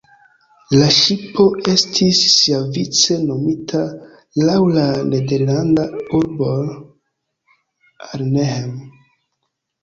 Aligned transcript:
La 0.77 0.85
ŝipo 0.99 1.43
estis 1.73 2.21
siavice 2.35 3.17
nomita 3.25 3.81
laŭ 4.47 4.55
la 4.79 4.87
nederlanda 5.11 5.85
urbo 6.21 6.49
Arnhem. 8.09 8.75